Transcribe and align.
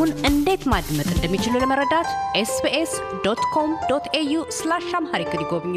ፕሮግራሙን 0.00 0.28
እንዴት 0.28 0.62
ማድመጥ 0.72 1.06
እንደሚችሉ 1.14 1.54
ለመረዳት 1.62 2.06
SBS 2.40 2.92
dot 3.24 3.40
com 3.54 3.70
dot 3.90 4.04
au 4.18 4.34
slash 4.58 4.86
Amharic 4.98 5.32
ይጎብኙ። 5.36 5.74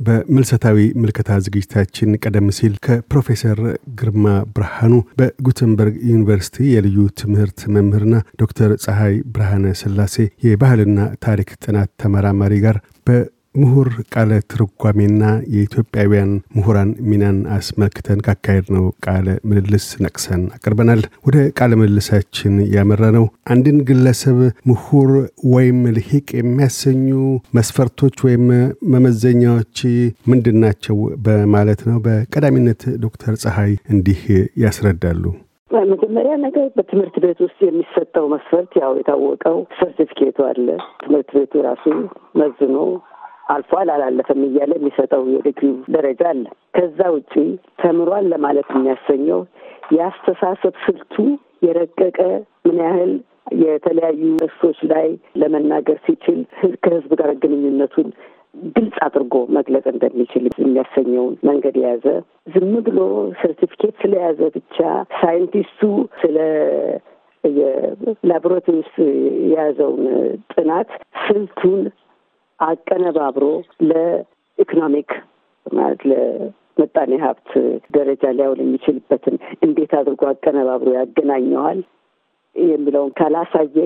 በምልሰታዊ 0.00 0.78
ምልከታ 1.00 1.36
ዝግጅታችን 1.44 2.16
ቀደም 2.22 2.48
ሲል 2.56 2.74
ከፕሮፌሰር 2.86 3.60
ግርማ 4.00 4.24
ብርሃኑ 4.56 4.94
በጉተንበርግ 5.20 5.94
ዩኒቨርሲቲ 6.10 6.66
የልዩ 6.72 7.06
ትምህርት 7.22 7.62
መምህርና 7.76 8.14
ዶክተር 8.42 8.72
ፀሐይ 8.84 9.16
ብርሃነ 9.34 9.74
ስላሴ 9.82 10.16
የባህልና 10.46 10.98
ታሪክ 11.26 11.52
ጥናት 11.64 11.92
ተመራማሪ 12.02 12.56
ጋር 12.66 12.78
በምሁር 13.56 13.88
ቃለ 14.12 14.30
ትርጓሜና 14.52 15.22
የኢትዮጵያውያን 15.52 16.32
ምሁራን 16.56 16.90
ሚናን 17.08 17.38
አስመልክተን 17.54 18.18
ካካሄድነው 18.26 18.84
ቃለ 19.04 19.28
ምልልስ 19.50 19.86
ነቅሰን 20.04 20.42
አቅርበናል። 20.56 21.00
ወደ 21.26 21.36
ቃለ 21.58 21.78
ምልልሳችን 21.80 22.56
ያመራነው 22.74 23.24
አንድን 23.52 23.78
ግለሰብ 23.90 24.38
ምሁር 24.70 25.10
ወይም 25.54 25.80
ልሂቅ 25.96 26.28
የሚያሰኙ 26.38 27.08
መስፈርቶች 27.58 28.18
ወይም 28.26 28.44
መመዘኛዎች 28.94 29.80
ምንድን 30.30 30.60
ናቸው 30.64 30.98
በማለት 31.26 31.82
ነው። 31.90 31.98
በቀዳሚነት 32.06 32.84
ዶክተር 33.04 33.34
ፀሐይ 33.44 33.74
እንዲህ 33.94 34.22
ያስረዳሉ። 34.64 35.24
መጀመሪያ 35.90 36.34
ነገር 36.44 36.66
በትምህርት 36.76 37.16
ቤት 37.22 37.38
ውስጥ 37.44 37.58
የሚሰጠው 37.64 38.24
መስፈርት 38.32 38.72
ያው 38.80 38.92
የታወቀው 38.98 39.58
ሰርቲፊኬቱ 39.78 40.38
አለ። 40.46 40.68
ትምህርት 41.02 41.30
ቤቱ 41.36 41.62
ራሱ 41.66 41.84
መዝኖ 42.40 42.76
አልፏል 43.46 43.88
አላለፈም 43.94 44.40
እያለ 44.46 44.72
የሚሰጠው 44.76 45.22
የዲግሪ 45.32 45.66
ደረጃ 45.94 46.22
አለ። 46.30 46.44
ከዛ 46.76 47.00
ውጪ 47.14 47.32
ተምሯል 47.82 48.26
ለማለት 48.32 48.68
የሚያሰኘው 48.74 49.40
የአስተሳሰብ 49.96 50.74
ስልቱ 50.84 51.14
የረቀቀ 51.66 52.18
ምን 52.66 52.78
ያህል 52.84 53.12
የተለያዩ 53.62 54.22
ርዕሶች 54.42 54.78
ላይ 54.92 55.06
ለመናገር 55.40 55.98
ሲችል 56.06 56.38
ከህዝብ 56.84 57.12
ጋር 57.20 57.30
ግንኙነቱን 57.42 58.08
ግልጽ 58.74 58.96
አድርጎ 59.06 59.34
መግለጽ 59.56 59.86
እንደሚችል 59.92 60.44
የሚያሰኘውን 60.60 61.34
መንገድ 61.48 61.74
የያዘ 61.80 62.04
ዝም 62.54 62.72
ብሎ 62.86 62.98
ሰርቲፊኬት 63.40 63.94
ስለያዘ 64.02 64.40
ብቻ 64.56 64.76
ሳይንቲስቱ 65.18 65.82
ስለ 66.20 66.36
የላቦራቶሪ 67.44 68.76
ውስጥ 68.78 68.96
የያዘውን 69.50 70.04
ጥናት 70.54 70.90
ስልቱን 71.26 71.82
አቀነባብሮ 72.60 73.44
ለኢኮኖሚክ 73.90 75.10
ማለት 75.66 76.02
ለምጣኔ 76.10 77.12
ሀብት 77.22 77.50
ደረጃ 77.96 78.24
ሊያውል 78.36 78.60
የሚችልበትን 78.62 79.36
እንዴት 79.66 79.92
አድርጎ 80.00 80.22
አቀነባብሮ 80.30 80.88
ያገናኘዋል 80.98 81.80
የሚለውን 82.56 83.10
ካላሳየ 83.18 83.82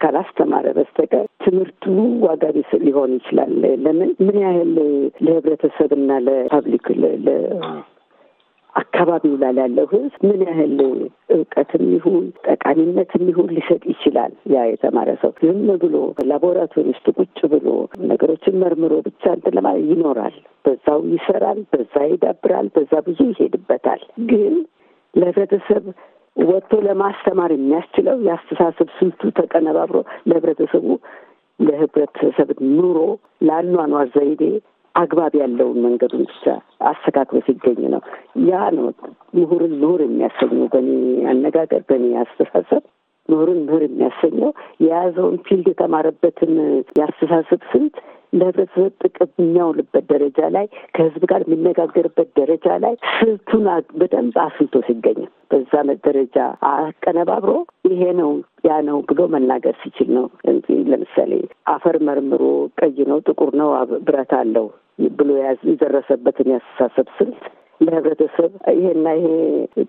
ካላስተማረ 0.00 0.66
በስተቀር 0.76 1.26
ትምህርቱ 1.44 1.84
ዋጋ 2.24 2.44
ቢስ 2.56 2.72
ሊሆን 2.84 3.12
ይችላል። 3.18 3.52
ለምን 3.84 4.10
ምን 4.24 4.36
ያህል 4.42 4.72
ለህብረተሰብና 5.24 6.10
ለፓብሊክ 6.26 6.86
አካባቢው 8.74 9.34
ላይ 9.40 9.52
ያለው 9.58 9.86
ህዝብ 9.92 10.20
ምን 10.26 10.40
ያህል 10.46 10.74
እውቀትም 11.34 11.84
ይሁን 11.94 12.24
ጠቃሚነትም 12.48 13.24
ይሁን 13.30 13.48
ሊሰጥ 13.56 13.82
ይችላል። 13.92 14.32
ያ 14.52 14.64
የተማረ 14.70 15.10
ሰው 15.22 15.32
ዝም 15.42 15.60
ብሎ 15.82 15.96
ላቦራቶሪ 16.30 16.86
ውስጥ 16.92 17.06
ቁጭ 17.16 17.38
ብሎ 17.52 17.66
ነገሮችን 18.10 18.60
መርምሮ 18.62 18.94
ብቻ 19.08 19.22
እንትን 19.36 19.56
ለማለት 19.58 19.86
ይኖራል። 19.92 20.36
በዛው 20.64 21.02
ይሰራል፣ 21.14 21.60
በዛ 21.72 21.94
ይዳብራል፣ 22.12 22.68
በዛ 22.76 22.92
ብዙ 23.06 23.20
ይሄድበታል። 23.32 24.02
ግን 24.30 24.54
ለህብረተሰብ 25.14 25.84
ወጥቶ 26.36 26.72
ለማስተማር 26.86 27.50
የሚያስችለው 27.54 28.18
የአስተሳሰብ 28.26 28.88
ስልቱ 28.98 29.30
ተቀነባብሮ 29.38 29.96
ለህብረተሰቡ 30.28 30.86
ለህብረተሰብ 31.60 32.48
ኑሮ 32.70 32.98
ለአኗኗር 33.46 34.06
ዘይቤ 34.14 34.42
አግባብ 34.94 35.32
ያለውን 35.40 35.78
መንገዱን 35.84 36.22
ብቻ 36.30 36.44
አስተካክሎ 36.90 37.38
ሲገኝ 37.46 37.80
ነው። 37.94 38.02
ያ 38.48 38.62
ነው 38.76 38.86
ምሁርን 39.36 39.74
ምሁር 39.80 40.00
የሚያሰኘው። 40.06 40.68
በእኔ 40.72 40.90
አነጋገር፣ 41.32 41.82
በእኔ 41.90 42.06
አስተሳሰብ 42.22 42.82
ምሁርን 43.28 43.60
ምሁር 43.66 43.82
የሚያሰኘው 43.86 44.50
የያዘውን 44.84 45.36
ፊልድ 45.46 45.66
የተማረበትን 45.70 46.54
የአስተሳሰብ 46.98 47.60
ስልት 47.72 47.96
ለህብረተሰብ 48.32 48.92
ጥቅም 49.04 49.30
የሚያውልበት 49.40 50.04
ደረጃ 50.12 50.40
ላይ 50.56 50.66
ከህዝብ 50.94 51.22
ጋር 51.30 51.40
የሚነጋገርበት 51.44 52.28
ደረጃ 52.40 52.76
ላይ 52.84 52.94
ስልቱን 53.14 53.64
በደንብ 54.00 54.36
አስልቶ 54.44 54.82
ሲገኝ 54.86 55.18
በዛ 55.50 55.72
ደረጃ 56.06 56.36
አቀነባብሮ 56.70 57.52
ይሄ 57.88 58.02
ነው 58.20 58.30
ያ 58.64 58.76
ነው 58.86 58.98
ብሎ 59.08 59.20
መናገር 59.32 59.74
ሲችል 59.82 60.08
ነው 60.16 60.26
እንጂ 60.50 60.66
ለምሳሌ 60.90 61.32
አፈር 61.72 61.96
መርምሮ 62.08 62.42
ቀይ 62.80 62.98
ነው 63.10 63.18
ጥቁር 63.26 63.50
ነው 63.60 63.70
ብረት 64.06 64.32
አለው 64.40 64.66
ብሎ 65.16 65.28
የደረሰበትን 65.66 66.48
ያስተሳሰብ 66.54 67.08
ስልት 67.18 67.42
ለህብረተሰብ 67.80 68.50
ይሄና 68.74 69.08
ይሄ 69.18 69.28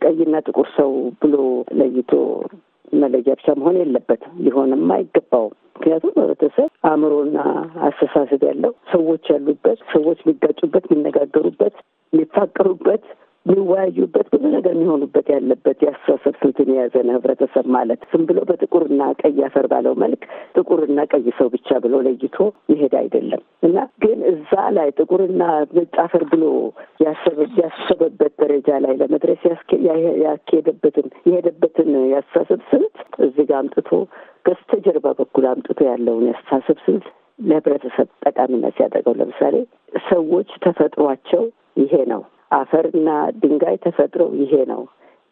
ቀይና 0.03 0.35
ጥቁር 0.45 0.67
ሰው 0.75 0.91
ብሎ 1.21 1.35
ለይቶ 1.79 2.11
መለያ 2.93 3.33
ብቻ 3.33 3.47
መሆን 3.59 3.75
የለበትም፣ 3.79 4.31
ሊሆንም 4.45 4.91
አይገባውም። 4.95 5.53
ምክንያቱም 5.75 6.13
ህብረተሰብ 6.17 6.69
አእምሮና 6.89 7.37
አስተሳሰብ 7.87 8.41
ያለው 8.49 8.73
ሰዎች 8.91 9.23
ያሉበት 9.33 9.79
ሰዎች 9.93 10.19
የሚጋጩበት፣ 10.23 10.85
የሚነጋገሩበት፣ 10.89 11.75
የሚፋቀሩበት 12.13 13.03
የሚወያዩበት 13.45 14.27
ብዙ 14.33 14.43
ነገር 14.55 14.73
የሚሆኑበት 14.75 15.27
ያለበት 15.33 15.77
የአስተሳሰብ 15.85 16.33
ስልትን 16.41 16.69
የያዘ 16.73 16.95
ነው 17.05 17.13
ህብረተሰብ 17.15 17.65
ማለት። 17.75 18.01
ዝም 18.11 18.23
ብሎ 18.29 18.39
በጥቁርና 18.49 19.03
ቀይ 19.21 19.39
አፈር 19.47 19.65
ባለው 19.71 19.93
መልክ 20.03 20.21
ጥቁርና 20.55 21.05
ቀይ 21.11 21.25
ሰው 21.39 21.47
ብቻ 21.55 21.79
ብሎ 21.83 22.01
ለይቶ 22.07 22.37
ይሄድ 22.71 22.93
አይደለም 23.01 23.41
እና 23.63 23.77
ግን 24.03 24.19
እዛ 24.31 24.53
ላይ 24.77 24.89
ጥቁርና 24.97 25.41
ነጭ 25.77 25.95
አፈር 26.05 26.25
ብሎ 26.33 26.43
ያሰበበት 27.57 28.33
ደረጃ 28.43 28.79
ላይ 28.85 28.93
ለመድረስ 29.01 29.41
ያስኬደበትን 30.25 31.07
የሄደበትን 31.29 31.89
የአስተሳሰብ 32.11 32.61
ስልት 32.71 32.95
እዚህ 33.25 33.47
ጋር 33.49 33.57
አምጥቶ 33.61 33.91
በስተጀርባ 34.45 35.07
በኩል 35.19 35.47
አምጥቶ 35.49 35.79
ያለውን 35.89 36.27
የአስተሳሰብ 36.29 36.77
ስልት 36.85 37.07
ለህብረተሰብ 37.43 38.07
ጠቃሚነት 38.25 38.75
ሲያደርገው 38.77 39.15
ለምሳሌ 39.19 39.55
ሰዎች 40.09 40.51
ተፈጥሯቸው 40.65 41.43
ይሄ 41.77 41.93
ነው 42.11 42.21
አፈርና 42.51 43.09
ድንጋይ 43.41 43.75
ተፈጥሮ 43.85 44.23
ይሄ 44.41 44.53
ነው 44.71 44.81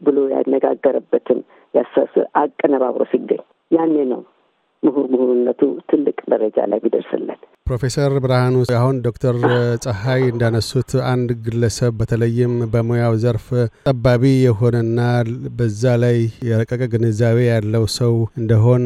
ብሎ 0.01 0.17
ያነጋገረበትን 0.33 1.39
ያሳስብ 1.73 2.25
አቀነባብሮ 2.41 3.03
ሲገኝ 3.11 3.41
ያኔ 3.71 3.95
ነው 4.11 4.21
ምሁር 4.83 5.05
ምሁርነቱ 5.13 5.61
ትልቅ 5.89 6.17
ደረጃ 6.31 6.57
ላይ 6.71 6.79
ቢደርስለት። 6.83 7.41
ፕሮፌሰር 7.69 8.11
ብርሃኑ 8.23 8.53
አሁን 8.77 8.95
ዶክተር 9.05 9.35
ፀሐይ 9.83 10.21
እንዳነሱት 10.29 10.91
አንድ 11.09 11.29
ግለሰብ 11.45 11.91
በተለይም 11.99 12.53
በሙያው 12.71 13.13
ዘርፍ 13.23 13.47
ጠባቢ 13.89 14.23
የሆነና 14.39 14.99
በዛ 15.59 15.83
ላይ 16.03 16.17
የረቀቀ 16.47 16.81
ግንዛቤ 16.93 17.37
ያለው 17.49 17.85
ሰው 17.97 18.13
እንደሆን 18.41 18.85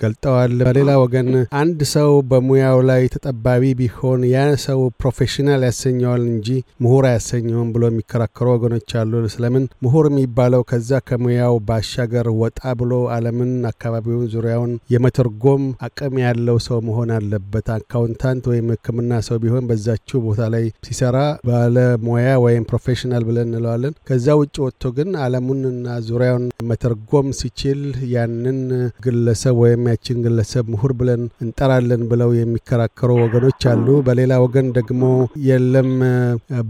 ገልጠዋል። 0.00 0.54
በሌላ 0.68 0.90
ወገን 1.02 1.28
አንድ 1.60 1.80
ሰው 1.92 2.10
በሙያው 2.30 2.80
ላይ 2.90 3.04
ተጠባቢ 3.14 3.62
ቢሆን 3.80 4.24
ያ 4.32 4.38
ሰው 4.66 4.82
professional 5.00 5.62
ያሰኘዋል 5.68 6.24
እንጂ 6.32 6.48
ምሁር 6.84 7.06
አያሰኘውም 7.10 7.70
ብሎ 7.74 7.84
የሚከራከሩ 7.90 8.48
ወገኖች 8.54 8.90
አሉ። 9.00 9.14
ስለምን 9.34 9.64
ምሁር 9.84 10.06
የሚባለው 10.10 10.64
ከዛ 10.70 11.00
ከሙያው 11.08 11.56
ባሻገር 11.68 12.28
ወጣ 12.42 12.60
ብሎ 12.80 12.92
ዓለምን፣ 13.14 13.54
አካባቢውን፣ 13.72 14.26
ዙሪያውን 14.34 14.74
የመተርጎም 14.94 15.64
አቅም 15.86 16.14
ያለው 16.24 16.58
ሰው 16.66 16.78
መሆን 16.88 17.10
አለበት። 17.16 17.66
account 17.76 18.15
accountant 18.18 18.44
ወይም 18.50 18.66
ሕክምና 18.72 19.12
ሰው 19.26 19.36
ቢሆን 19.42 19.64
በዛችው 19.68 20.18
ቦታ 20.26 20.42
ላይ 20.54 20.64
ሲሰራ 20.86 21.16
ባለሙያ 21.48 22.28
ወይም 22.44 22.64
professional 22.70 23.22
ብለን 23.28 23.48
እንለዋለን። 23.50 23.94
ከዛ 24.08 24.26
ውጭ 24.40 24.56
ወጥቶ 24.64 24.92
ግን 24.96 25.10
ዓለሙንና 25.24 25.96
ዙሪያውን 26.06 26.44
መተርጎም 26.70 27.28
ሲችል 27.40 27.80
ያንን 28.14 28.60
ግለሰብ 29.06 29.56
ወይም 29.62 29.82
ያችን 29.90 30.22
ግለሰብ 30.26 30.64
ምሁር 30.74 30.94
ብለን 31.00 31.22
እንጠራለን 31.44 32.02
ብለው 32.12 32.32
የሚከራከሩ 32.38 33.10
ወገኖች 33.22 33.66
አሉ። 33.72 33.86
በሌላ 34.08 34.32
ወገን 34.44 34.68
ደግሞ 34.78 35.02
የለም 35.48 35.90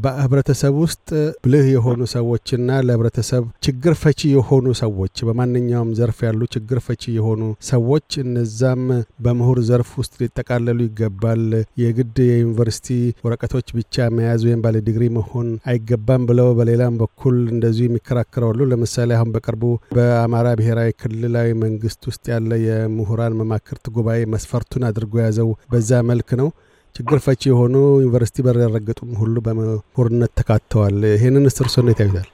በህብረተሰብ 0.03 0.75
ውስጥ 0.85 1.09
ብልህ 1.45 1.67
የሆኑ 1.75 2.01
ሰዎችና 2.17 2.55
ለህብረተሰብ 2.87 3.45
ችግር 3.67 3.95
ፈቺ 4.03 4.21
የሆኑ 4.35 4.67
ሰዎች 4.83 5.17
በማንኛውም 5.29 5.95
ዘርፍ 5.99 6.19
ያሉ 6.27 6.43
ችግር 6.55 6.79
ፈቺ 6.87 7.05
የሆኑ 7.17 7.41
ሰዎች 7.71 8.11
እነዛም 8.25 8.85
በምሁር 9.25 9.59
ዘርፍ 9.69 9.91
ውስጥ 10.01 10.15
ሊጠቃለሉ 10.23 10.79
ይገባል። 10.87 11.36
የግድ 11.81 12.17
የዩኒቨርሲቲ 12.27 12.89
ወረቀቶች 13.25 13.69
ብቻ 13.79 14.07
መያዝ 14.17 14.43
ወይም 14.49 14.63
ባለ 14.65 14.77
ዲግሪ 14.87 15.05
መሆን 15.17 15.49
አይገባም 15.71 16.27
ብለው 16.31 16.49
በሌላም 16.59 16.99
በኩል 17.03 17.37
እንደዚሁ 17.55 17.87
የሚከራከራሉ። 17.89 18.69
ለምሳሌ 18.71 19.11
አሁን 19.17 19.33
በቅርቡ 19.37 19.65
በአማራ 19.97 20.47
ብሔራዊ 20.61 20.93
ክልላዊ 21.03 21.51
መንግስት 21.65 22.03
ውስጥ 22.11 22.25
ያለ 22.33 22.51
የምሁራን 22.67 23.37
መማክርት 23.41 23.85
ጉባኤ 23.97 24.23
መስፈርቱን 24.35 24.87
አድርጎ 24.91 25.15
የያዘው 25.21 25.51
በዛ 25.73 26.03
መልክ 26.11 26.31
ነው። 26.43 26.51
ችግር 26.97 27.19
ፈቺ 27.25 27.43
የሆኑ 27.49 27.75
ዩኒቨርሲቲ 27.99 28.45
በር 28.45 28.59
ያልረገጡም 28.63 29.11
ሁሉ 29.21 29.37
በምሁርነት 29.47 30.33
ተካተዋል። 30.39 30.99
ይህንን 31.13 31.47
እርሶ 31.49 31.77
ያዩታል? 31.93 32.27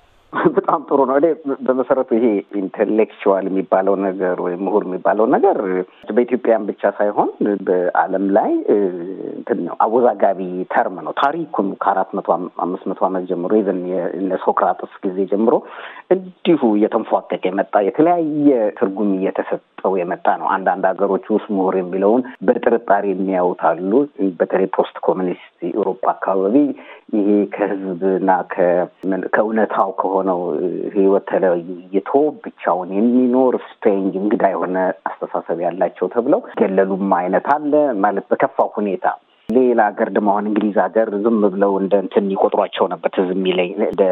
በጣም 0.56 0.80
ጥሩ 0.88 1.00
ነው። 1.08 1.16
እኔ 1.20 1.26
በመሰረቱ 1.66 2.10
ይሄ 2.18 2.26
intellectual 2.60 3.44
የሚባለው 3.48 3.94
ነገር 4.04 4.36
ወይም 4.44 4.60
ምሁር 4.66 4.82
የሚባለው 4.86 5.26
ነገር 5.34 5.58
በኢትዮጵያን 6.10 6.66
ብቻ 6.70 6.92
ሳይሆን 6.98 7.28
በዓለም 7.66 8.24
ላይ 8.36 8.52
እንትን 9.34 9.60
ነው 9.66 9.74
አወዛጋቢ 9.84 10.40
term 10.74 10.96
ነው። 11.06 11.14
ታሪኩን 11.22 11.68
ከአራት 11.82 12.10
መቶ 12.18 12.28
አምስት 12.64 12.86
መቶ 12.90 13.00
ዓመት 13.08 13.24
ጀምሮ 13.30 13.52
even 13.60 13.80
የእነ 13.92 14.38
ሶክራጥስ 14.44 14.94
ጊዜ 15.04 15.18
ጀምሮ 15.32 15.54
እንዲሁ 16.14 16.60
እየተንፏቀቀ 16.78 17.42
የመጣ 17.46 17.74
የተለያየ 17.86 18.48
ትርጉም 18.78 19.12
እየተሰጠው 19.18 19.70
የመጣ 20.00 20.26
ነው። 20.40 20.48
አንዳንድ 20.54 20.84
ሀገሮች 20.90 21.26
ውስጥ 21.34 21.48
ምሁር 21.56 21.76
የሚለውን 21.80 22.24
በጥርጣሬ 22.46 23.04
የሚያዩት 23.12 23.62
አሉ። 23.70 23.92
በተለይ 24.40 24.68
post 24.76 24.96
communist 25.06 25.48
ኤውሮፓ 25.70 26.04
አካባቢ 26.14 26.56
ይሄ 27.14 27.30
ከህዝብና 27.54 28.30
ከእውነታው 29.34 29.90
ከሆነው 30.32 30.40
ህይወት 30.94 31.24
ተለይቶ 31.30 32.10
ብቻውን 32.44 32.90
የሚኖር 32.96 33.54
strange 33.66 34.14
እንግዳ 34.22 34.44
የሆነ 34.52 34.76
አስተሳሰብ 35.08 35.58
ያላቸው 35.64 36.06
ተብለው 36.14 36.40
ገለሉም 36.60 37.12
አይነት 37.18 37.46
አለ 37.54 37.72
ማለት 38.04 38.26
በከፋ 38.32 38.66
ሁኔታ 38.76 39.06
ሌላ 39.54 39.80
ሀገር 39.88 40.08
ደግሞ 40.14 40.28
አሁን 40.32 40.48
እንግሊዝ 40.48 40.76
ሀገር 40.82 41.08
ዝም 41.22 41.38
ብለው 41.46 41.72
እንደ 41.80 41.94
እንትን 42.04 42.30
ይቆጥሯቸው 42.32 42.86
ነበር። 42.92 43.10
ትዝ 43.16 43.28
የሚለኝ 43.34 43.70
እንደ 43.86 44.02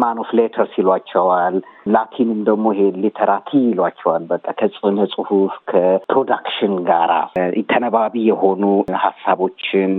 men 0.00 0.18
of 0.18 0.30
letters 0.38 0.72
ይሏቸዋል። 0.80 1.56
ላቲንም 1.94 2.40
ደግሞ 2.48 2.72
ይሄ 2.74 2.88
literati 3.04 3.50
ይሏቸዋል። 3.64 4.24
በቃ 4.30 4.46
ከሥነ 4.60 5.06
ጽሁፍ 5.14 5.54
ከ 5.72 5.89
production 5.89 6.74
ጋራ 6.88 7.12
ተነባቢ 7.72 8.14
የሆኑ 8.26 8.62
ሀሳቦችን 9.04 9.92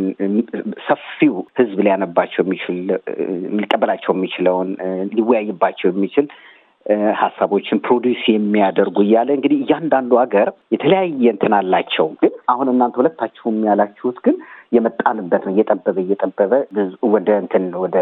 ሰፊው 0.88 1.36
ህዝብ 1.60 1.78
ሊያነባቸው 1.86 2.42
የሚችል 2.44 2.80
ሊቀበላቸው 3.60 4.14
የሚችለውን 4.16 4.72
ሊወያይባቸው 5.18 5.90
የሚችል 5.92 6.28
ሀሳቦችን 7.20 7.82
produce 7.86 8.22
የሚያደርጉ 8.30 8.98
እያለ 9.04 9.30
እንግዲህ 9.36 9.60
እያንዳንዱ 9.64 10.12
ሀገር 10.22 10.48
የተለያየ 10.72 11.24
እንትን 11.34 11.54
አላቸው። 11.58 12.08
ግን 12.22 12.34
አሁን 12.54 12.70
እናንተ 12.72 12.96
ሁለታችሁም 13.02 13.58
ያላችሁት 13.68 14.18
ግን 14.26 14.36
የመጣንበት 14.72 15.44
ነው። 15.46 15.54
እየጠበበ 15.54 15.98
እየጠበበ 16.04 16.52
ወደ 17.14 17.30
እንትን 17.44 17.64
ወደ 17.84 17.98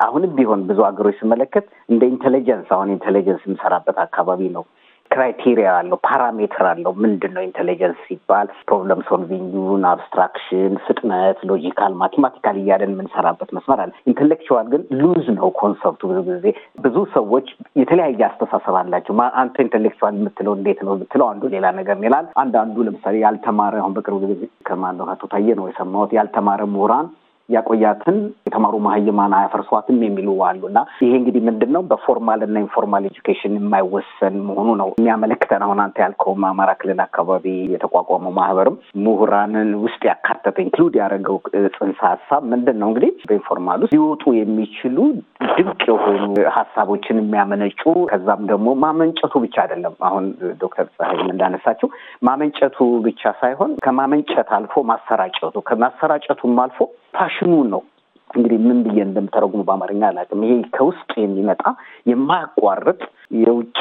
አሁንም 0.00 0.32
ቢሆን 0.38 0.60
ብዙ 0.68 0.78
ሀገሮች 0.88 1.16
ስመለከት 1.20 1.66
እንደ 1.88 2.02
intelligence 2.06 2.68
አሁን 2.76 2.92
intelligence 2.96 3.44
የምሰራበት 3.46 3.98
አካባቢ 4.06 4.48
ነው 4.56 4.64
criteria 5.10 5.68
አለው፣ 5.76 5.98
parameter 6.06 6.64
አለው። 6.70 6.92
ምንድን 7.02 7.32
ነው 7.36 7.42
intelligence 7.42 7.98
ሲባል 8.06 8.48
problem 8.62 9.00
solving 9.08 9.61
ን፣ 9.61 9.84
abstraction፣ 9.90 10.74
ፍጥነት፣ 10.84 11.38
logical፣ 11.50 11.94
mathematical 12.02 12.56
እያለን 12.60 12.92
የምንሰራበት 12.94 13.50
መስመር 13.56 13.80
አለ። 13.84 13.92
intellectual 14.10 14.66
ግን 14.72 14.82
loose 15.00 15.26
ነው 15.38 15.48
concept 15.60 15.89
ኡ። 15.89 16.02
ብዙ 16.10 16.20
ጊዜ 16.30 16.46
ብዙ 16.84 16.96
ሰዎች 17.16 17.48
የተለያየ 17.80 18.22
አስተሳሰብ 18.28 18.76
አላቸው። 18.80 19.08
አንተ 19.40 19.56
intellectual 19.66 20.14
የምትለው 20.18 20.54
እንዴት 20.58 20.82
ነው 20.86 20.94
ብትለው 21.00 21.28
አንዱ 21.28 21.42
ሌላ 21.54 21.66
ነገር 21.78 21.96
ይላል። 22.06 22.28
አንዳንዱ 22.42 22.76
ለምሳሌ 22.88 23.16
ያልተማረ 23.20 23.74
አሁን 23.82 23.96
በቅርቡ 23.96 24.22
ጊዜ 24.26 24.42
ከማነው 24.68 25.08
አቶ 25.12 25.24
ታየ 25.32 25.56
ነው 25.60 25.66
የሰማሁት 25.70 26.12
ያልተማረ 26.18 26.62
ምሁራን 26.72 27.08
ያቆያትን 27.50 28.16
የተማሩ 28.46 28.74
መሀይማን 28.84 29.34
አያፈርሷትም 29.38 29.98
የሚሉ 30.04 30.28
አሉ 30.48 30.62
እና 30.70 30.80
ይሄ 31.02 31.12
እንግዲህ 31.20 31.42
ምንድን 31.48 31.72
ነው 31.76 31.82
በ 31.90 32.03
formal 32.03 32.40
እና 32.46 32.56
informal 32.64 33.06
education 33.10 33.54
የማይወሰን 33.58 34.36
መሆኑ 34.48 34.68
ነው 34.80 34.90
የሚያመለክተን። 34.94 35.64
አሁን 35.66 35.80
አንተ 35.84 35.96
ያልከውም 36.04 36.44
አማራ 36.50 36.70
ክልል 36.80 37.00
አካባቢ 37.06 37.44
የተቋቋመው 37.74 38.34
ማህበርም 38.38 38.76
ምሁራንን 39.04 39.70
ውስጥ 39.84 40.02
ያካተተ 40.10 40.56
include 40.64 40.94
ያደረገው 41.00 41.38
ጽንሰ 41.76 42.00
ሀሳብ 42.10 42.42
ምንድን 42.52 42.78
ነው 42.80 42.88
እንግዲህ 42.90 43.12
በ 43.28 43.38
informal 43.38 43.80
ውስጥ 43.84 43.94
ሊወጡ 43.96 44.24
የሚችሉ 44.38 44.96
ድንቅ 45.52 45.80
የሆኑ 45.90 46.22
ሀሳቦችን 46.56 47.20
የሚያመነጩ 47.20 47.82
ከዛም 48.10 48.42
ደግሞ 48.50 48.68
ማመንጨቱ 48.82 49.34
ብቻ 49.44 49.56
አይደለም። 49.64 49.94
አሁን 50.08 50.24
ዶክተር 50.62 50.86
ፀሐይም 50.96 51.28
እንዳነሳቸው 51.32 51.88
ማመንጨቱ 52.28 52.78
ብቻ 53.06 53.32
ሳይሆን 53.40 53.72
ከማመንጨት 53.84 54.50
አልፎ 54.56 54.82
ማሰራጨቱ 54.90 55.56
ከማሰራጨቱም 55.70 56.58
አልፎ 56.64 56.78
passion 57.14 57.44
ኑ 57.44 57.52
ነው። 57.72 57.82
እንግዲህ 58.30 58.58
ምን 58.64 58.78
ብዬ 58.84 58.98
እንደምተረጉሙ 59.04 59.60
በአማርኛ 59.68 60.02
አላውቅም። 60.08 60.42
ይሄ 60.44 60.56
ከውስጥ 60.76 61.10
የሚመጣ 61.20 61.62
የማያቋርጥ 62.10 63.00
የውጭ 63.38 63.78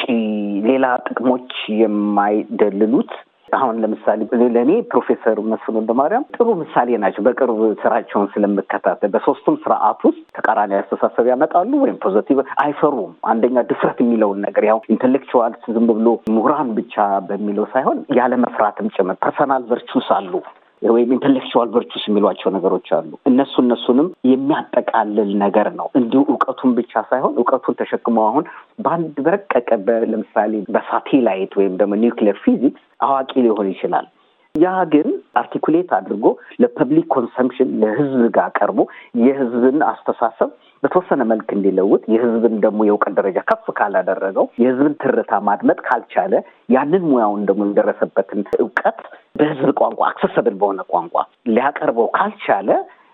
ሌላ 0.65 0.85
ጥቅሞች 1.07 1.51
የማይደልሉት 1.81 3.11
አሁን 3.49 3.75
ለምሳሌ 3.83 4.19
ለእኔ 4.55 4.71
ፕሮፌሰር 4.91 5.37
መስፍን 5.51 5.77
ወልደማርያም 5.77 6.25
ጥሩ 6.35 6.47
ምሳሌ 6.59 6.97
ናቸው። 7.03 7.21
በቅርብ 7.27 7.59
ስራቸውን 7.81 8.27
ስለምከታተል 8.33 9.11
በሶስቱም 9.13 9.55
ስርዓት 9.63 10.01
ውስጥ 10.07 10.21
ተቃራኒ 10.37 10.73
አስተሳሰብ 10.79 11.27
ያመጣሉ 11.31 11.71
ወይም 11.83 11.97
positive 12.03 12.37
አይፈሩም። 12.63 13.13
አንደኛ 13.31 13.63
ድፍረት 13.69 13.99
የሚለውን 14.03 14.41
ነገር 14.47 14.65
ያው 14.69 14.79
intellectual 14.93 15.55
ዝም 15.75 15.87
ብሎ 15.91 16.07
ምሁራን 16.35 16.69
ብቻ 16.77 16.95
በሚለው 17.29 17.67
ሳይሆን 17.73 17.99
ያለ 18.19 18.35
መፍራትም 18.45 18.93
ጭምር 18.97 19.17
personal 19.23 19.65
virtues 19.71 20.09
አሉ 20.17 20.33
ወይም 20.81 21.09
intellectual 21.15 21.69
virtues 21.73 22.03
የሚሏቸው 22.07 22.49
ነገሮች 22.55 22.87
አሉ። 22.97 23.11
እነሱ 23.29 23.53
እነሱንም 23.63 24.07
የሚያጠቃልል 24.31 25.31
ነገር 25.43 25.67
ነው። 25.79 25.87
እንዲሁ 25.99 26.21
እውቀቱን 26.31 26.71
ብቻ 26.77 27.01
ሳይሆን 27.09 27.33
እውቀቱን 27.39 27.79
ተሸክመው 27.79 28.25
አሁን 28.27 28.45
በአንድ 28.79 29.17
በረቀቀ 29.25 29.69
ለምሳሌ 30.11 30.53
በሳቴላይት 30.75 31.53
ወይም 31.59 31.75
ደግሞ 31.81 31.99
nuclear 32.03 32.39
physics 32.45 32.79
አዋቂ 33.05 33.31
ሊሆን 33.45 33.69
ይችላል። 33.73 34.07
ያ 34.55 34.69
ግን 34.93 35.07
articulate 35.39 35.89
አድርጎ 35.97 36.25
ለ 36.61 36.73
public 36.73 37.07
consumption 37.15 37.69
ለህዝብ 37.81 38.21
ጋር 38.37 38.49
ቀርቦ 38.57 38.79
የህዝብን 39.21 39.77
አስተሳሰብ 39.89 40.49
በተወሰነ 40.83 41.21
መልክ 41.29 41.49
እንዲለውጥ 41.55 42.01
የህዝብን 42.13 42.55
ደግሞ 42.63 42.79
የእውቀት 42.85 43.13
ደረጃ 43.17 43.39
ከፍ 43.49 43.65
ካላደረገው 43.77 44.45
የህዝብን 44.61 44.93
ትርታ 45.01 45.39
ማድመጥ 45.47 45.79
ካልቻለ 45.87 46.33
ያንን 46.69 47.03
ሙያውን 47.09 47.43
ደግሞ 47.49 47.67
የደረሰበትን 47.69 48.41
እውቀት 48.59 48.99
በህዝብ 49.39 49.69
ቋንቋ 49.79 49.99
accessible 50.07 50.55
በሆነ 50.61 50.81
ቋንቋ 50.91 51.15
ሊያቀርበው 51.49 52.07
ካልቻለ 52.15 52.69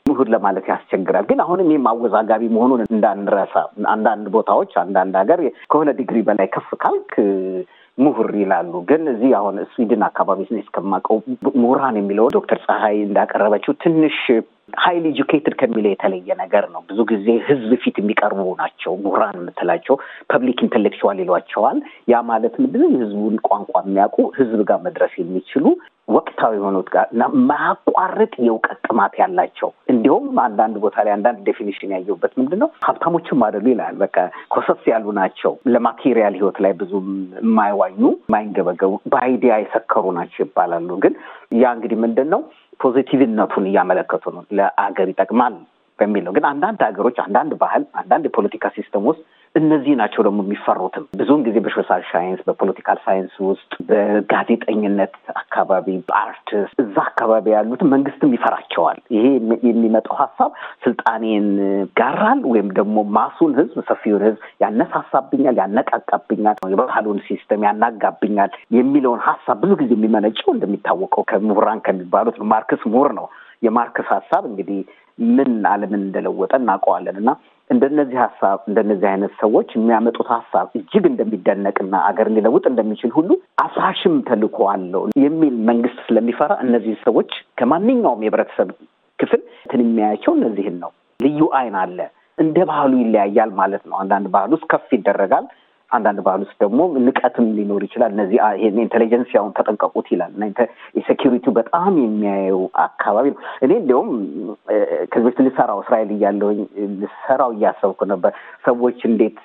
ምሁር 0.06 0.28
ለማለት 0.34 0.66
ያስቸግራል። 0.72 1.26
ግን 1.30 1.40
አሁንም 1.44 1.70
ይህም 1.72 1.88
አወዛጋቢ 1.92 2.44
መሆኑን 2.56 2.82
እንዳንረሳ 2.88 3.54
አንዳንድ 3.94 4.26
ቦታዎች 4.36 4.74
አንዳንድ 4.82 5.16
ሀገር 5.22 5.40
ከሆነ 5.72 5.90
ዲግሪ 6.00 6.20
በላይ 6.28 6.48
ከፍ 6.56 6.70
ካልክ 6.84 7.14
ምሁር 7.98 8.30
ይላሉ። 8.40 8.74
ግን 8.90 9.04
እዚህ 9.12 9.32
አሁን 9.38 9.58
ስዊድን 9.74 10.04
አካባቢ 10.08 10.40
እስከማውቀው 10.58 11.18
ምሁራን 11.60 11.98
የሚለው 12.00 12.28
ዶክተር 12.36 12.60
ፀሐይ 12.66 12.98
እንዳቀረበችው 13.06 13.76
ትንሽ 13.84 14.18
highly 14.78 15.06
educated 15.12 15.56
ከሚለው 15.60 15.92
የተለየ 15.92 16.30
ነገር 16.42 16.66
ነው። 16.74 16.82
ብዙ 16.90 17.00
ጊዜ 17.12 17.28
ህዝብ 17.48 17.72
ፊት 17.84 17.98
የሚቀርቡ 18.02 18.42
ናቸው 18.62 18.94
ምሁራን 19.04 19.38
የምትላቸው 19.40 19.98
public 20.32 20.62
intellectual 20.66 21.20
ይሏቸዋል። 21.24 21.80
ያ 22.10 22.22
ማለት 22.30 22.56
ምንድነው? 22.64 22.90
የህዝቡን 22.96 23.36
ቋንቋ 23.48 23.74
የሚያውቁ 23.86 24.18
ህዝብ 24.40 24.62
ጋር 24.70 24.80
መድረስ 24.88 25.14
የሚችሉ 25.22 25.66
ወቅታዊ 26.08 26.54
የሆኑት 26.58 26.88
ጋር 26.94 27.06
እና 27.14 27.24
ማያቋርጥ 27.50 28.34
የእውቀት 28.46 28.80
ጥማት 28.88 29.14
ያላቸው 29.22 29.70
እንዲሁም 29.94 30.26
አንዳንድ 30.44 30.76
ቦታ 30.84 31.04
ላይ 31.06 31.14
አንዳንድ 31.16 31.40
definition 31.48 31.94
ያየሁበት 31.96 32.34
ምንድን 32.40 32.60
ነው 32.64 32.70
ሀብታሞችም 32.88 33.44
አይደሉ 33.46 33.66
ይላል። 33.74 33.96
በቃ 34.04 34.18
ኮሰስ 34.54 34.84
ያሉ 34.92 35.06
ናቸው። 35.20 35.54
ለ 35.74 35.86
material 35.86 36.36
ህይወት 36.40 36.60
ላይ 36.66 36.74
ብዙም 36.82 37.08
የማይዋኙ 37.40 38.02
የማይንገበገቡ 38.20 38.94
በ 39.14 39.28
idea 39.28 39.56
የሰከሩ 39.62 40.06
ናቸው 40.20 40.42
ይባላሉ። 40.46 40.90
ግን 41.06 41.16
ያ 41.56 41.74
እንግዲህ 41.76 42.00
ምንድን 42.06 42.30
ነው 42.34 42.44
positive 42.80 43.29
ነቱን 43.29 43.66
እያመለከቱ 43.66 44.24
ነው። 44.36 44.44
ለአገር 44.52 45.08
ይጠቅማል 45.10 45.56
በሚል 46.00 46.24
ነው። 46.28 46.34
ግን 46.38 46.46
አንዳንድ 46.50 46.80
ሀገሮች፣ 46.88 47.18
አንዳንድ 47.26 47.52
ባህል፣ 47.62 47.84
አንዳንድ 47.94 48.24
የፖለቲካ 48.26 48.66
system 48.78 49.06
ውስጥ 49.10 49.22
እነዚህ 49.56 49.94
ናቸው 50.00 50.22
ደግሞ 50.24 50.40
የሚፈሩትም 50.44 51.04
ብዙውን 51.20 51.44
ጊዜ 51.46 51.58
በ 51.66 51.75
social 51.75 52.02
science፣ 52.10 52.40
በ 52.48 52.57
political 52.57 52.98
science 53.06 53.34
ውስጥ፣ 53.46 53.70
በጋዜጠኝነት 53.90 55.14
አካባቢ፣ 55.42 55.88
በ 56.10 56.31
arts 56.31 56.72
እዛ 56.84 56.96
አካባቢ 57.06 57.46
ያሉትን 57.54 57.92
መንግስትም 57.94 58.34
ይፈራቸዋል። 58.36 59.00
ይሄ 59.16 59.24
የሚመጣው 59.70 60.18
ሀሳብ 60.22 60.52
ስልጣኔን 60.86 61.48
ይጋራል 62.00 62.42
ወይም 62.52 62.70
ደግሞ 62.80 62.98
mass 63.18 63.37
ኡን 63.37 63.56
ህዝብ፣ 63.60 63.78
ሰፊውን 63.90 64.26
ህዝብ 64.28 64.42
ያነሳሳብኛል፣ 64.66 65.58
ያነቃቃብኛል፣ 65.64 66.60
የባህሉን 66.74 67.22
system 67.30 67.66
ያናጋብኛል 67.68 68.52
የሚለውን 68.78 69.24
ሀሳብ 69.28 69.58
ብዙ 69.64 69.74
ጊዜ 69.82 69.92
የሚመነጨው 69.98 70.52
እንደሚታወቀው 70.56 71.26
ከምሁራን 71.32 71.84
ከሚባሉት 71.88 72.40
ማርክስ 72.54 72.84
ምሁር 72.92 73.12
ነው። 73.20 73.28
የማርክስ 73.64 74.08
ሀሳብ 74.14 74.44
እንግዲህ 74.48 74.80
ምን 75.30 75.52
ዓለምን 75.70 76.02
እንደለወጠ 76.02 76.54
እናውቀዋለን 76.60 77.18
እና 77.22 77.30
እንደነዚህ 77.70 78.18
ሀሳብ 78.24 78.60
እንደነዚህ 78.68 79.08
አይነት 79.12 79.32
ሰዎች 79.42 79.70
የሚያመጡት 79.76 80.28
ሀሳብ 80.34 80.68
እጅግ 80.80 81.06
እንደሚደነቅና 81.10 81.96
አገር 82.10 82.28
ሊለውጥ 82.36 82.66
እንደሚችል 82.72 83.12
ሁሉ 83.16 83.30
አፍራሽም 83.64 84.16
ተልዕኮ 84.28 84.60
አለው 84.74 85.04
የሚል 85.24 85.56
መንግስት 85.70 86.00
ስለሚፈራ 86.08 86.54
እነዚህ 86.66 86.96
ሰዎች 87.08 87.32
ከማንኛውም 87.60 88.24
የህብረተሰብ 88.26 88.70
ክፍል 89.20 89.42
እንትን 89.58 89.84
የሚያያቸው 89.84 90.34
እነዚህን 90.38 90.78
ነው። 90.84 90.92
ልዩ 91.20 91.42
አይን 91.60 91.76
አለ። 91.82 92.00
እንደ 92.38 92.58
ባህሉ 92.70 92.94
ይለያያል 93.02 93.52
ማለት 93.60 93.84
ነው። 93.90 93.96
አንዳንድ 94.02 94.28
ባህል 94.34 94.52
ውስጥ 94.56 94.66
ከፍ 94.72 94.90
ይደረጋል። 94.96 95.46
አንዳንድ 95.92 96.20
ባህል 96.26 96.42
ውስጥ 96.44 96.56
ደግሞ 96.62 96.80
ንቀትም 97.06 97.48
ሊኖር 97.58 97.82
ይችላል። 97.86 98.12
እነዚህ 98.16 98.38
ይሄን 98.60 98.80
intelligentsia 98.84 99.40
ውን 99.40 99.56
ተጠንቀቁት 99.58 100.08
ይላል 100.14 100.32
እና 100.38 100.46
የ 100.98 101.07
security 101.07 101.45
ው 101.45 101.54
በጣም 101.60 101.92
የሚያየው 102.04 102.62
አካባቢ 102.86 103.26
ነው። 103.34 103.42
እኔ 103.62 103.72
እንዲያውም 103.82 104.10
ከዚህ 105.12 105.26
በፊት 105.28 105.42
ልሰራው 105.48 105.82
እስራኤል 105.84 106.12
እያለሁኝ 106.16 106.62
ልሰራው 107.02 107.52
እያሰብኩ 107.58 108.00
ነበር። 108.14 108.34
ሰዎች 108.66 109.00
እንዴት 109.12 109.38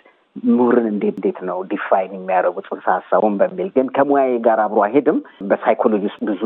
ምሁርን 0.49 0.87
እንዴት 0.91 1.15
እንዴት 1.17 1.39
ነው 1.47 1.59
define 1.71 2.13
የሚያደርጉት 2.17 2.67
ጽንሰ 2.69 2.87
ሀሳቡን 2.97 3.35
በሚል 3.41 3.69
ግን 3.75 3.87
ከሙያዬ 3.97 4.35
ጋር 4.45 4.59
አብሮ 4.65 4.81
አይሄድም። 4.85 5.19
በሳይኮሎጂ 5.51 6.03
ውስጥ 6.09 6.21
ብዙ 6.29 6.43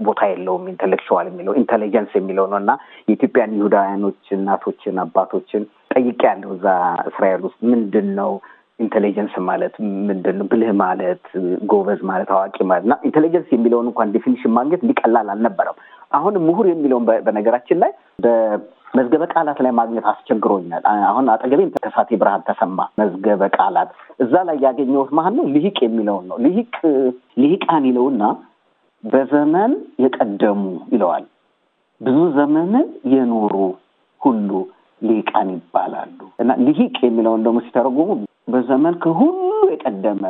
ቦታ 0.00 0.20
የለውም። 0.30 0.64
intellectual 0.72 1.26
የሚለው 1.30 1.56
intelligence 1.60 2.12
የሚለው 2.18 2.46
ነው 2.52 2.58
እና 2.62 2.72
የኢትዮጵያን 3.08 3.56
ይሁዳውያኖች 3.58 4.22
እናቶችን፣ 4.36 5.00
አባቶችን 5.04 5.64
ጠይቄ 5.94 6.20
ያለው 6.30 6.52
እዛ 6.56 6.66
እስራኤል 7.10 7.42
ውስጥ 7.46 7.60
ምንድን 7.70 8.08
ነው 8.18 8.32
intelligence 8.80 9.34
ማለት 9.48 9.74
ምንድን 10.08 10.36
ነው? 10.38 10.46
ብልህ 10.50 10.70
ማለት 10.82 11.22
ጎበዝ 11.70 12.00
ማለት 12.10 12.30
አዋቂ 12.34 12.56
ማለት 12.70 12.84
እና 12.86 12.94
intelligence 13.08 13.48
የሚለውን 13.52 13.86
እንኳን 13.90 14.12
definition 14.14 14.52
ማግኘት 14.58 14.82
ቀላል 14.88 15.28
አልነበረም። 15.34 15.78
አሁን 16.12 16.34
ምሁር 16.46 16.66
የሚለውን 16.70 17.04
በነገራችን 17.26 17.78
ላይ 17.82 17.92
በመዝገበ 18.24 19.24
ቃላት 19.32 19.58
ላይ 19.64 19.72
ማግኘት 19.80 20.04
አስቸግሮኛል። 20.12 20.82
አሁን 21.10 21.30
አጠገቤ 21.34 21.62
ከሳቴ 21.78 22.18
ብርሃን 22.20 22.44
ተሰማ 22.48 22.78
መዝገበ 23.00 23.48
ቃላት 23.56 23.90
እዛ 24.20 24.34
ላይ 24.48 24.58
ያገኘሁት 24.66 25.10
ማን 25.18 25.32
ነው? 25.38 25.46
ልሂቅ 25.54 25.78
የሚለውን 25.86 26.26
ነው። 26.30 26.38
ልሂቅ 26.46 26.74
ልሂቃን 27.38 27.86
ይለውና 27.90 28.22
በዘመን 29.04 29.72
የቀደሙ 30.04 30.62
ይለዋል። 30.92 31.24
ብዙ 32.00 32.18
ዘመንን 32.36 32.86
የኖሩ 33.12 33.54
ሁሉ 34.20 34.50
ልሂቃን 35.02 35.48
ይባላሉ 35.54 36.18
እና 36.38 36.50
ልሂቅ 36.66 36.96
የሚለውን 37.04 37.44
ደግሞ 37.46 37.58
ሲተረጉሙ 37.66 38.08
በዘመን 38.48 38.94
ከሁሉ 39.02 39.38
የቀደመ 39.72 40.22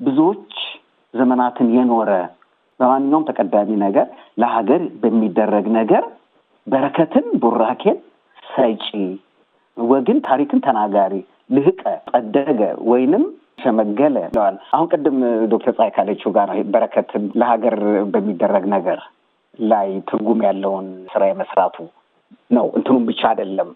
ብዙዎች 0.00 0.52
ዘመናትን 1.14 1.68
የኖረ 1.76 2.10
በማንኛውም 2.80 3.26
ተቀዳሚ 3.28 3.70
ነገር 3.82 4.06
ለሀገር 4.42 4.82
በሚደረግ 5.02 5.66
ነገር 5.78 6.04
በረከትን 6.66 7.26
ቡራኬን 7.42 7.98
ሰጪ 8.46 8.86
ወግን 9.76 10.18
ታሪክን 10.28 10.60
ተናጋሪ 10.66 11.14
ልህቀ 11.50 11.82
ጸደገ 12.10 12.60
ወይንም 12.90 13.22
ሸመገለ 13.62 14.16
ይለዋል። 14.24 14.56
አሁን 14.74 14.86
ቅድም 14.92 15.16
ዶክተር 15.52 15.72
ፀሐይ 15.76 15.90
ካለችው 15.96 16.30
ጋር 16.36 16.50
በረከትን 16.74 17.24
ለሀገር 17.40 17.76
በሚደረግ 18.12 18.64
ነገር 18.74 19.00
ላይ 19.64 19.88
ትርጉም 20.10 20.40
ያለውን 20.46 20.86
ስራ 21.12 21.22
የመስራቱ 21.28 21.76
ነው። 22.50 22.66
እንትኑም 22.78 23.04
ብቻ 23.08 23.20
አይደለም፣ 23.30 23.68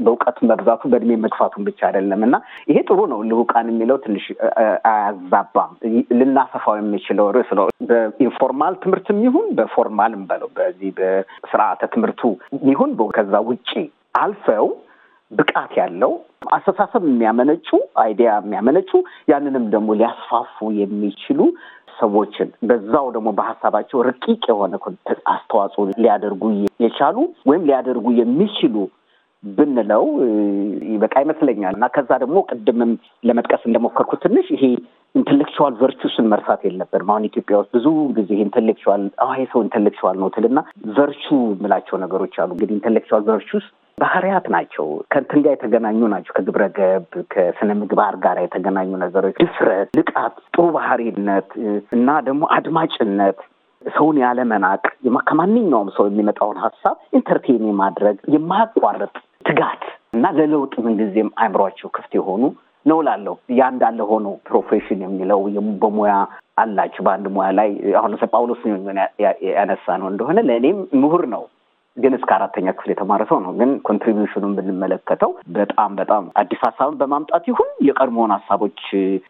በእውቀት 0.00 0.38
መብዛቱ 0.50 0.82
በእድሜ 0.92 1.12
መግፋቱን 1.24 1.66
ብቻ 1.68 1.80
አይደለም 1.88 2.20
እና 2.26 2.36
ይሄ 2.68 2.78
ጥሩ 2.88 2.98
ነው። 3.12 3.20
ልሁቃን 3.30 3.70
የሚለው 3.72 3.98
ትንሽ 4.04 4.26
አያዛባም። 4.92 5.72
ልናሰፋው 6.18 6.76
የሚችለው 6.78 7.28
ርዕስ 7.36 7.50
ነው። 7.58 7.66
በ 7.90 8.07
informal 8.07 8.76
ትምህርትም 8.84 9.20
ይሁን 9.26 9.48
በ 9.58 9.71
formal 9.71 10.11
ም 10.11 10.24
በለው 10.30 10.50
በዚህ 10.58 10.92
በስርዓተ 10.98 11.90
ትምህርቱ 11.94 12.22
ይሁን 12.70 12.90
ከዛ 13.12 13.34
ውጪ 13.48 13.70
አልፈው 14.20 14.66
ብቃት 15.30 15.72
ያለው 15.78 16.12
አስተሳሰብ 16.54 17.02
የሚያመነጩ 17.08 17.68
idea 18.02 18.30
የሚያመነጩ 18.40 18.90
ያንንም 19.30 19.64
ደግሞ 19.74 19.94
ሊያስፋፉ 19.98 20.56
የሚችሉ 20.80 21.40
ሰዎችን 22.02 22.48
በዛው 22.68 23.06
ደግሞ 23.16 23.28
በሀሳባቸው 23.38 24.00
ረቂቅ 24.08 24.42
የሆነ 24.50 24.74
አስተዋጽኦ 25.34 25.84
ሊያደርጉ 25.98 26.42
የቻሉ 26.84 27.16
ወይም 27.50 27.66
ሊያደርጉ 27.68 28.06
የሚችሉ 28.18 28.74
ብንለው 29.44 30.04
ይበቃ 30.90 31.14
ይመስለኛል። 31.24 31.74
እና 31.76 31.86
ከዛ 31.94 32.10
ደግሞ 32.22 32.38
ቅድምም 32.50 32.90
ለመጥቀስ 33.24 33.62
እንደሞከርኩት 33.68 34.20
ትንሽ 34.26 34.48
ይሄ 34.54 34.64
intellectual 35.14 35.74
virtues 35.80 36.17
ን 36.17 36.28
መርሳት 36.32 36.60
የለብንም። 36.66 37.10
አሁን 37.12 37.26
ኢትዮጵያ 37.28 37.56
ውስጥ 37.60 37.72
ብዙ 37.76 37.86
ጊዜ 38.18 38.30
intellectual 38.44 39.02
ይሄ 39.30 39.42
ሰው 39.52 39.60
intellectual 39.66 40.16
ነው 40.22 40.28
ትልና 40.36 40.58
virtue 40.98 41.24
የምላቸው 41.52 41.98
ነገሮች 42.04 42.36
አሉ። 42.42 42.50
እንግዲህ 42.56 42.76
intellectual 42.78 43.24
virtues 43.28 43.66
ባህሪያት 43.98 44.46
ናቸው። 44.54 44.84
ከእንትን 45.12 45.40
ጋር 45.44 45.52
የተገናኙ 45.54 46.00
ናቸው። 46.12 46.32
ከግብረ 46.36 46.64
ገብ 46.76 47.04
ከስነ 47.32 47.70
ምግባር 47.80 48.14
ጋር 48.24 48.36
የተገናኙ 48.42 48.90
ነገሮች፣ 49.02 49.36
ድፍረት፣ 49.42 49.88
ልቃት፣ 49.98 50.36
ጥሩ 50.48 50.66
ባህሪነት 50.76 51.50
እና 51.92 52.08
ደግሞ 52.28 52.42
አድማጭነት 52.56 53.38
ሰውን 53.82 54.16
ያለመናቅ 54.22 54.82
ከማንኛውም 55.28 55.88
ሰው 55.96 56.04
የሚመጣውን 56.08 56.58
ሀሳብ 56.64 56.96
entertain 57.18 57.64
የማድረግ 57.68 58.18
የማያቋርጥ 58.34 59.14
ትጋት 59.46 59.82
እና 60.14 60.26
ለለውጥ 60.36 60.74
ምንጊዜም 60.84 61.30
አእምሯቸው 61.42 61.88
ክፍት 61.96 62.12
የሆኑ 62.18 62.42
ነው 62.86 62.98
ላለው 63.06 63.34
ያ 63.58 63.64
እንዳለ 63.72 64.00
ሆኖ 64.10 64.28
profession 64.48 65.00
የሚለው 65.04 65.40
በሙያ 65.82 66.14
አላችሁ 66.62 67.02
በአንድ 67.06 67.26
ሙያ 67.34 67.48
ላይ 67.58 67.68
አሁን 67.98 68.14
ጳውሎስ 68.28 68.62
ኞኞን 69.50 69.96
ያነሳን 70.00 70.08
እንደሆነ 70.12 70.38
ለእኔም 70.48 70.78
ምሁር 71.02 71.24
ነው 71.34 71.42
ግን 71.96 72.12
እስከ 72.16 72.30
አራተኛ 72.36 72.68
ክፍል 72.72 72.90
የተማረ 72.92 73.22
ሰው 73.30 73.38
ነው። 73.44 73.52
ግን 73.58 73.70
contribution 73.88 74.38
ኑን 74.38 74.54
ብንመለከተው 74.58 75.30
በጣም 75.56 75.90
በጣም 75.98 76.24
አዲስ 76.42 76.60
ሀሳብን 76.66 76.96
በማምጣት 77.00 77.44
ይሁን 77.50 77.70
የቀድሞውን 77.88 78.34
ሀሳቦች 78.36 78.80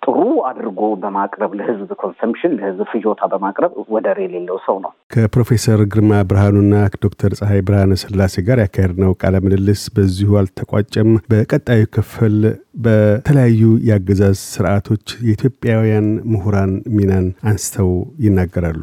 ጥሩ 0.05 0.17
አድርጎ 0.51 0.81
በማቅረብ 1.03 1.53
ለሕዝብ 1.61 1.91
consumption 2.03 2.57
ለሕዝብ 2.59 2.89
ፍጆታ 2.93 3.31
በማቅረብ 3.33 3.75
ወደር 3.95 4.19
የሌለው 4.25 4.59
ሰው 4.67 4.79
ነው። 4.85 4.93
ከፕሮፌሰር 5.13 5.83
ግርማ 5.93 6.13
ብርሃኑና 6.31 6.75
ዶክተር 7.05 7.33
ፀሐይ 7.41 7.63
ብርሃነ 7.67 7.93
ስላሴ 8.03 8.45
ጋር 8.49 8.59
ያካሄድነው 8.65 9.13
ቃለ 9.23 9.37
ምልልስ 9.45 9.85
በዚሁ 9.97 10.39
አልተቋጨም። 10.41 11.11
በቀጣዩ 11.33 11.83
ክፍል 11.97 12.37
በተለያዩ 12.87 13.61
የአገዛዝ 13.89 14.39
ስርዓቶች 14.53 15.07
የኢትዮጵያውያን 15.27 16.09
ምሁራን 16.33 16.75
ሚናን 16.97 17.27
አንስተው 17.45 17.91
ይናገራሉ። 18.27 18.83